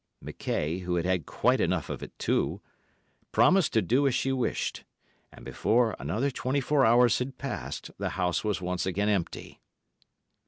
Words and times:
McKaye, 0.25 0.81
who 0.81 0.95
had 0.95 1.05
had 1.05 1.27
quite 1.27 1.61
enough 1.61 1.87
of 1.87 2.01
it, 2.01 2.17
too, 2.17 2.59
promised 3.31 3.71
to 3.73 3.83
do 3.83 4.07
as 4.07 4.15
she 4.15 4.31
wished, 4.31 4.83
and 5.31 5.45
before 5.45 5.95
another 5.99 6.31
twenty 6.31 6.59
four 6.59 6.83
hours 6.87 7.19
had 7.19 7.37
passed 7.37 7.91
the 7.99 8.09
house 8.17 8.43
was 8.43 8.59
once 8.59 8.87
again 8.87 9.09
empty. 9.09 9.61